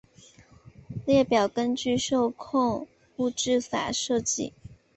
[1.05, 4.51] 列表根据受控物质法设计。